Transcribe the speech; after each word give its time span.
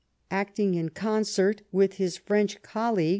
Acting 0.31 0.73
in 0.73 0.89
concert 0.89 1.61
with 1.71 1.97
his 1.97 2.17
French 2.17 2.63
colleague. 2.63 3.09